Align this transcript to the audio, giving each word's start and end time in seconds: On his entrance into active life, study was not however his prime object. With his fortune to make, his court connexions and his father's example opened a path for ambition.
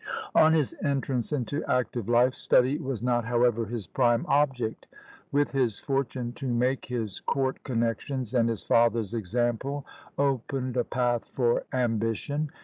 On 0.33 0.51
his 0.53 0.75
entrance 0.83 1.31
into 1.31 1.63
active 1.65 2.09
life, 2.09 2.33
study 2.33 2.79
was 2.79 3.03
not 3.03 3.23
however 3.23 3.65
his 3.67 3.85
prime 3.85 4.25
object. 4.27 4.87
With 5.31 5.51
his 5.51 5.77
fortune 5.77 6.33
to 6.41 6.47
make, 6.47 6.85
his 6.87 7.19
court 7.19 7.63
connexions 7.63 8.33
and 8.33 8.49
his 8.49 8.63
father's 8.63 9.13
example 9.13 9.85
opened 10.17 10.75
a 10.75 10.83
path 10.83 11.25
for 11.35 11.65
ambition. 11.71 12.49